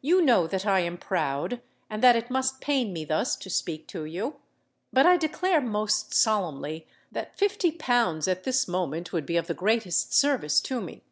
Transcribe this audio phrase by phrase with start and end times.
[0.00, 3.86] You know that I am proud, and that it must pain me thus to speak
[3.86, 4.40] to you:
[4.92, 9.54] but I declare most solemnly that fifty pounds at this moment would be of the
[9.54, 11.04] greatest service to me."